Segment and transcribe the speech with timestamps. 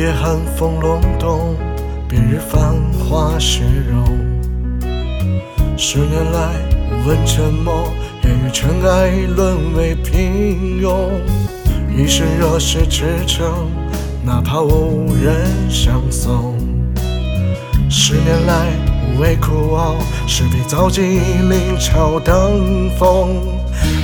[0.00, 1.54] 夜寒风隆冬，
[2.08, 2.74] 别日繁
[3.04, 4.02] 花雪融。
[5.76, 6.54] 十年来
[6.90, 7.92] 无问沉默，
[8.24, 10.96] 烟雨尘埃沦为平庸。
[11.94, 13.42] 一世热血驰骋，
[14.24, 16.56] 哪怕无人相送。
[17.90, 18.68] 十年来
[19.04, 19.96] 无畏苦熬，
[20.26, 23.36] 石碑早记临潮登峰。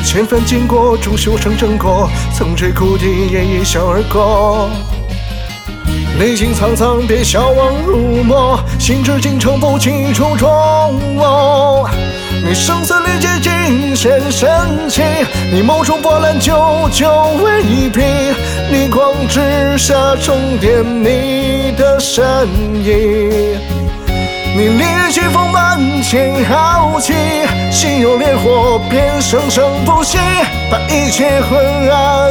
[0.04, 2.10] 千帆经过，终修成正果。
[2.34, 4.68] 曾垂苦笛，也一笑而过。
[6.18, 8.58] 历经沧桑，别笑忘如墨。
[8.78, 10.48] 心知京城不起初衷。
[12.42, 15.02] 你声嘶力竭，尽显神气；
[15.52, 17.06] 你眸中波澜，久久
[17.42, 18.02] 未平。
[18.70, 22.24] 逆光之下，重点你的身
[22.82, 23.60] 影。
[24.56, 27.12] 你烈气风满，情豪气；
[27.70, 30.16] 心有烈火，便生生不息，
[30.70, 32.25] 把一切昏暗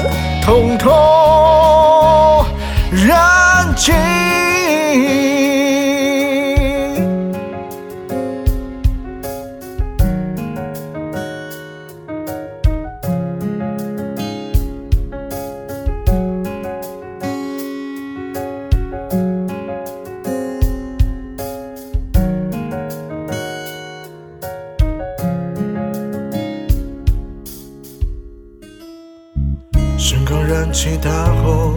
[30.75, 31.73] 起大火，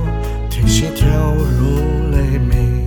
[0.50, 2.82] 天西跳入雷鸣。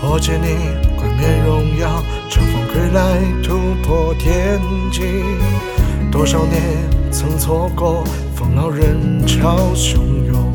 [0.00, 0.56] 我见你
[0.96, 4.58] 冠冕荣耀，乘风归来，突破天
[4.90, 5.22] 际。
[6.10, 6.62] 多少年
[7.10, 8.04] 曾错过，
[8.34, 9.98] 风浪人潮汹
[10.32, 10.50] 涌。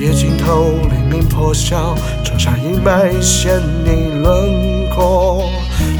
[0.00, 1.94] 夜尽头，黎明破晓，
[2.24, 5.42] 长沙阴霾显你轮廓。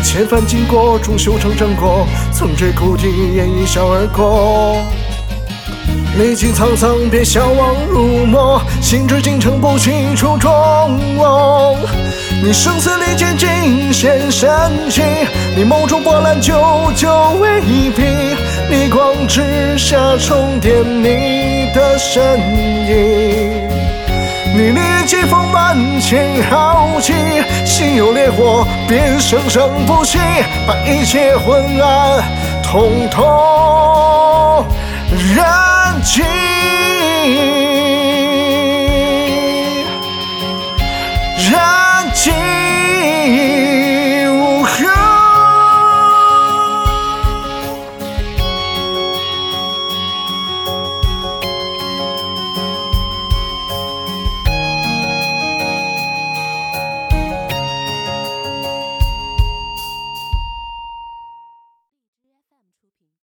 [0.02, 2.06] 千帆经过，终修成正果。
[2.32, 4.82] 曾追苦笛，也一笑而过。
[6.18, 8.60] 历经沧桑，别笑忘如墨。
[8.82, 10.50] 心知京城不起初衷。
[12.42, 14.50] 你声嘶力竭，尽显神
[14.90, 15.02] 气；
[15.56, 17.08] 你眸中波澜，久久
[17.40, 17.60] 未
[17.92, 18.36] 平。
[18.68, 22.40] 逆光之下，重点你的身
[22.88, 23.68] 影。
[24.56, 26.18] 你烈气风满，情
[26.50, 27.12] 豪气；
[27.64, 30.18] 心有烈火，便生生不息，
[30.66, 32.24] 把一切昏暗
[32.60, 33.24] 统统
[36.16, 36.16] 燃。
[36.16, 36.47] 情。